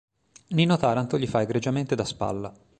Nino 0.47 0.77
Taranto 0.77 1.19
gli 1.19 1.27
fa 1.27 1.41
egregiamente 1.43 1.93
da 1.93 2.03
spalla". 2.05 2.51